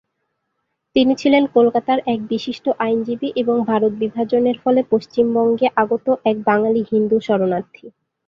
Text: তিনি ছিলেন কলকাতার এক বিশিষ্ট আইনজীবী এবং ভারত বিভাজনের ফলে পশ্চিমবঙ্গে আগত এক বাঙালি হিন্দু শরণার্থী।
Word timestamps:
তিনি 0.95 1.13
ছিলেন 1.15 1.43
কলকাতার 1.55 1.99
এক 2.05 2.19
বিশিষ্ট 2.29 2.65
আইনজীবী 2.79 3.29
এবং 3.35 3.55
ভারত 3.65 3.93
বিভাজনের 3.95 4.57
ফলে 4.63 4.81
পশ্চিমবঙ্গে 4.91 5.67
আগত 5.75 6.05
এক 6.25 6.37
বাঙালি 6.45 6.81
হিন্দু 6.91 7.17
শরণার্থী। 7.19 7.85